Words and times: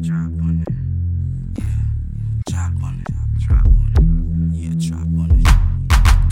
Drop 0.00 0.30
on 0.46 0.62
it. 0.62 0.70
Yeah. 1.58 1.64
Drop 2.46 2.82
on 2.86 3.02
it. 3.02 3.10
Drop 3.42 3.66
on 3.66 3.74
it. 3.98 4.54
Yeah, 4.54 4.74
drop 4.78 5.10
on 5.10 5.30
it. 5.34 5.42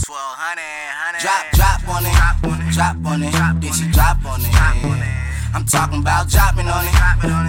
Twelve 0.07 0.39
hundred, 0.39 0.63
hundred. 0.95 1.19
Drop, 1.19 1.45
drop 1.51 1.83
on 1.91 2.07
it. 2.07 2.15
Drop 2.15 2.47
on 2.47 2.63
it. 2.63 2.71
Drop 2.71 2.95
on 3.11 3.23
it. 3.27 3.35
Then 3.59 3.73
she 3.75 3.91
drop 3.91 4.23
on 4.23 4.39
it. 4.39 4.55
Drop 4.55 4.87
on 4.87 5.03
it. 5.03 5.11
I'm 5.51 5.67
talking 5.67 5.99
about 5.99 6.31
dropping 6.31 6.71
on 6.71 6.87
it. 6.87 6.95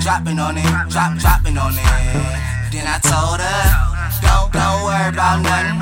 Dropping 0.01 0.41
on 0.41 0.57
it. 0.57 0.65
Drop, 0.89 1.21
dropping 1.21 1.57
on 1.57 1.77
it. 1.77 1.85
Then 2.73 2.89
I 2.89 2.97
told 2.97 3.37
her, 3.37 3.61
don't, 4.25 4.49
don't 4.49 4.89
worry 4.89 5.13
about 5.13 5.45
nothing. 5.45 5.77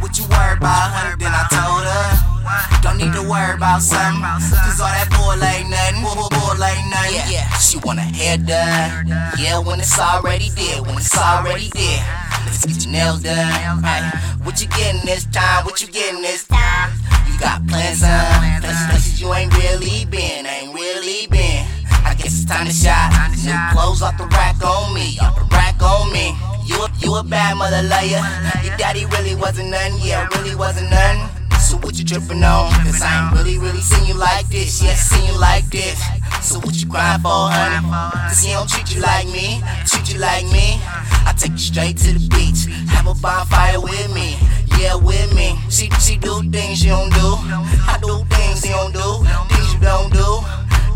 What 0.00 0.16
you 0.16 0.24
worry 0.32 0.56
about, 0.56 0.96
honey? 0.96 1.20
Then 1.20 1.32
I 1.36 1.44
told 1.52 1.84
her. 1.84 2.34
Don't 2.80 2.96
need 2.96 3.12
to 3.12 3.24
worry 3.28 3.52
about 3.52 3.84
something. 3.84 4.24
Cause 4.48 4.80
all 4.80 4.88
that 4.88 5.12
bull 5.12 5.36
ain't 5.44 5.68
nothing. 5.68 6.43
Bull, 6.54 6.62
bull 6.62 6.64
ain't 6.64 6.90
nothing. 6.90 7.32
Yeah. 7.32 7.50
She 7.58 7.78
want 7.78 7.98
her 7.98 8.06
hair 8.06 8.38
done. 8.38 9.08
Yeah, 9.38 9.58
when 9.58 9.80
it's 9.80 9.98
already 9.98 10.50
there. 10.50 10.82
When 10.82 10.96
it's 10.96 11.16
already 11.16 11.68
there. 11.74 12.02
Let's 12.46 12.64
get 12.64 12.84
your 12.84 12.92
nails 12.92 13.22
done. 13.22 13.82
Hey, 13.82 14.02
what 14.44 14.60
you 14.60 14.68
getting 14.68 15.04
this 15.04 15.26
time? 15.26 15.64
What 15.64 15.80
you 15.80 15.88
getting 15.88 16.22
this 16.22 16.46
time? 16.46 16.92
You 17.26 17.38
got 17.40 17.66
plans 17.66 18.02
on 18.02 18.60
places, 18.60 18.86
places 18.88 19.20
you 19.20 19.32
ain't 19.34 19.52
really 19.58 20.04
been. 20.06 20.46
Ain't 20.46 20.74
really 20.74 21.26
been. 21.26 21.66
I 22.04 22.14
guess 22.14 22.38
it's 22.38 22.44
time 22.44 22.66
to 22.66 22.72
shop. 22.72 23.10
New 23.42 23.58
clothes 23.72 24.02
off 24.02 24.16
the 24.18 24.26
rack 24.26 24.62
on 24.64 24.94
me. 24.94 25.18
Off 25.20 25.34
the 25.34 25.44
rack 25.50 25.82
on 25.82 26.12
me. 26.12 26.36
You 26.64 26.76
a, 26.76 26.88
you 26.98 27.14
a 27.16 27.24
bad 27.24 27.56
mother 27.56 27.82
liar. 27.82 28.22
Your 28.64 28.76
daddy 28.76 29.06
really 29.06 29.34
wasn't 29.34 29.70
none. 29.70 29.98
Yeah, 30.00 30.28
really 30.36 30.54
wasn't 30.54 30.90
none. 30.90 31.28
So 31.58 31.76
what 31.78 31.98
you 31.98 32.04
tripping 32.04 32.44
on? 32.44 32.70
Cause 32.84 33.02
I 33.02 33.26
ain't 33.26 33.36
really, 33.36 33.58
really 33.58 33.80
seen 33.80 34.06
you 34.06 34.14
like 34.14 34.46
this. 34.48 34.82
Yeah, 34.82 34.94
seen 34.94 35.26
you 35.26 35.40
like 35.40 35.64
this. 35.70 35.98
So 36.44 36.60
what 36.60 36.76
you 36.76 36.86
crying 36.86 37.22
for, 37.22 37.48
honey? 37.48 37.80
Cause 38.28 38.44
he 38.44 38.52
don't 38.52 38.68
treat 38.68 38.94
you 38.94 39.00
like 39.00 39.24
me, 39.32 39.64
treat 39.88 40.12
you 40.12 40.20
like 40.20 40.44
me. 40.52 40.76
I 41.24 41.32
take 41.32 41.52
you 41.52 41.64
straight 41.72 41.96
to 42.04 42.12
the 42.12 42.20
beach, 42.36 42.68
have 42.92 43.08
a 43.08 43.14
bonfire 43.16 43.80
with 43.80 44.12
me. 44.12 44.36
Yeah, 44.76 44.94
with 44.94 45.32
me. 45.32 45.56
She 45.72 45.88
she 46.04 46.20
do 46.20 46.44
things 46.52 46.84
you 46.84 46.92
don't 46.92 47.08
do. 47.16 47.40
I 47.88 47.96
do 47.96 48.28
things 48.28 48.60
you 48.60 48.76
don't 48.76 48.92
do, 48.92 49.24
things 49.48 49.72
you 49.72 49.80
don't 49.80 50.12
do. 50.12 50.44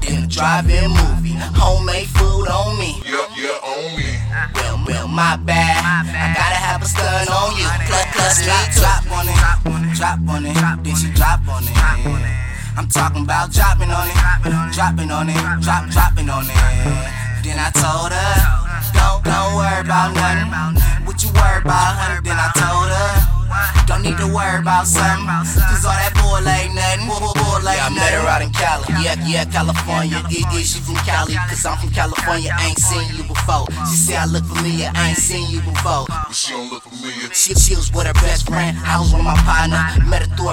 Then 0.05 0.25
a 0.25 0.27
drive-in 0.29 0.93
movie, 0.93 1.33
homemade 1.57 2.13
food 2.13 2.45
on 2.53 2.77
me. 2.77 3.01
Yeah, 3.09 3.25
yeah, 3.33 3.73
on 3.73 3.97
me. 3.97 4.21
Well, 4.53 4.85
well, 4.85 5.09
my 5.09 5.41
bad. 5.41 5.81
I 5.81 6.29
gotta 6.37 6.61
have 6.61 6.83
a 6.83 6.89
stun 6.93 7.25
on 7.25 7.57
you. 7.57 7.65
Plus, 7.89 8.05
plus 8.13 8.37
me 8.45 8.53
drop 8.77 9.01
on 9.17 9.25
it, 9.25 9.97
drop 9.97 10.21
on 10.29 10.45
it, 10.45 10.85
then 10.85 10.95
she 10.95 11.09
drop 11.17 11.41
on 11.49 11.65
it. 11.65 12.48
I'm 12.79 12.87
talking 12.87 13.25
about 13.25 13.51
dropping 13.51 13.91
on 13.91 14.07
it, 14.07 14.73
dropping 14.73 15.11
on 15.11 15.29
it, 15.29 15.35
drop, 15.61 15.91
dropping 15.91 16.31
on 16.31 16.45
it. 16.47 16.55
Then 17.43 17.59
I 17.59 17.75
told 17.75 18.15
her, 18.15 18.35
don't, 18.95 19.19
don't 19.25 19.57
worry 19.59 19.83
about 19.83 20.15
nothing. 20.15 20.79
What 21.05 21.21
you 21.25 21.29
worry 21.35 21.59
about, 21.59 21.99
honey? 21.99 22.23
Then 22.23 22.39
I 22.39 22.53
told 22.55 22.87
her. 22.87 23.39
Don't 23.89 24.03
need 24.03 24.19
to 24.19 24.29
worry 24.29 24.61
about 24.61 24.87
something. 24.87 25.27
Cause 25.27 25.83
all 25.83 25.97
that 25.97 26.13
bull 26.21 26.39
ain't 26.45 26.77
nothing. 26.77 27.09
Bull, 27.09 27.19
bull, 27.19 27.33
bull 27.35 27.65
ain't 27.65 27.81
yeah, 27.81 27.89
I 27.89 27.97
met 27.97 28.13
her 28.13 28.25
out 28.29 28.43
in 28.45 28.53
Cali. 28.53 28.85
Yeah, 29.01 29.17
yeah, 29.25 29.49
California. 29.49 30.21
Is, 30.29 30.45
is 30.53 30.67
she 30.77 30.79
from 30.85 31.01
Cali? 31.09 31.35
Cause 31.49 31.65
I'm 31.65 31.81
from 31.81 31.91
California. 31.91 32.53
I 32.53 32.69
ain't 32.69 32.79
seen 32.79 33.09
you 33.17 33.25
before. 33.25 33.65
She 33.89 33.97
said 34.13 34.21
I 34.21 34.27
look 34.29 34.45
familiar. 34.45 34.93
I 34.95 35.17
ain't 35.17 35.19
seen 35.19 35.49
you 35.51 35.65
before. 35.65 36.05
But 36.07 36.37
she 36.37 36.53
don't 36.53 36.69
look 36.69 36.85
familiar. 36.85 37.33
She, 37.33 37.57
she 37.57 37.75
was 37.75 37.89
with 37.91 38.07
her 38.07 38.19
best 38.21 38.47
friend. 38.47 38.77
I 38.85 39.01
was 39.01 39.09
with 39.11 39.25
my 39.25 39.37
partner. 39.43 39.81
Met 40.05 40.29
her 40.29 40.31
through 40.37 40.48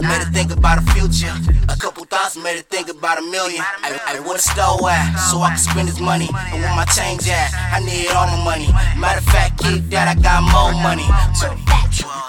dollars 0.00 0.18
made 0.18 0.26
her 0.26 0.32
think 0.32 0.50
about 0.52 0.80
her 0.82 0.86
future. 0.92 1.32
A 1.68 1.76
couple 1.76 2.04
thoughts 2.04 2.36
made 2.36 2.56
her 2.56 2.62
think 2.62 2.88
about 2.88 3.18
a 3.18 3.22
million. 3.22 3.62
I, 3.82 3.98
I 4.06 4.20
where 4.20 4.34
the 4.34 4.42
store 4.42 4.90
at 4.90 5.16
so 5.16 5.40
I 5.40 5.50
could 5.50 5.60
spend 5.60 5.88
this 5.88 6.00
money. 6.00 6.28
And 6.52 6.60
where 6.62 6.74
my 6.76 6.84
change 6.84 7.28
at, 7.28 7.52
I 7.72 7.80
need 7.80 8.08
all 8.12 8.26
my 8.26 8.44
money. 8.44 8.68
Matter 8.98 9.18
of 9.18 9.24
fact, 9.28 9.58
keep 9.60 9.84
that. 9.90 10.08
I 10.08 10.14
got 10.20 10.42
more 10.44 10.72
money. 10.82 11.06
So, 11.36 11.52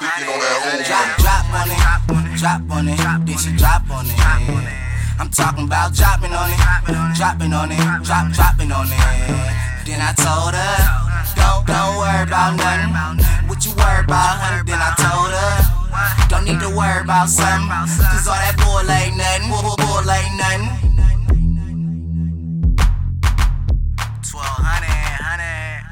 Thinking 0.02 0.34
on 0.34 0.40
that 0.42 0.58
old 0.66 0.82
Drop, 1.22 1.46
money. 1.54 1.78
drop 1.78 2.10
on 2.10 2.26
it, 2.26 2.38
drop 2.42 2.62
on 2.74 2.88
it, 2.90 2.98
then 3.26 3.38
she 3.38 3.52
drop 3.56 3.86
on 3.92 4.06
it. 4.10 4.18
I'm 5.22 5.30
talking 5.30 5.66
about 5.70 5.94
dropping 5.94 6.34
on 6.34 6.50
it, 6.50 6.58
dropping 7.16 7.54
on 7.54 7.70
it, 7.72 7.78
drop, 8.02 8.34
dropping 8.34 8.72
on 8.74 8.90
it. 8.90 8.98
Then 9.86 10.02
I 10.02 10.12
told 10.18 10.58
her, 10.58 10.76
don't, 11.38 11.62
don't 11.70 11.94
worry 12.02 12.26
about 12.26 12.58
nothing. 12.58 13.22
What 13.48 13.62
you 13.66 13.72
worry 13.78 14.02
about, 14.04 14.42
honey? 14.42 14.66
Then 14.66 14.82
I 14.82 14.90
about 17.12 17.28
something. 17.28 17.68
Cause 17.68 18.28
all 18.28 18.40
that 18.40 18.56
bull 18.56 18.88
ain't 18.88 19.18
nothing, 19.20 19.50
bull, 19.52 19.76
bull 19.76 20.08
ain't 20.08 20.32
nothing. 20.40 20.64
1200, 24.32 24.88
honey. 25.20 25.92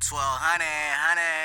1200, 0.00 1.43